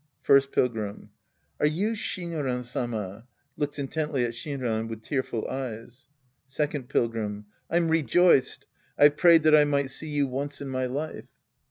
[0.23, 1.11] First Pilgrim.
[1.59, 3.27] Are you Sliinran Sama?
[3.55, 6.07] {Looks intently at Shinran with tearful eyes.)
[6.47, 7.45] Second Pilgrim.
[7.69, 8.65] I'm rejoiced.
[8.97, 11.27] I've prayed that I might see you once in my life.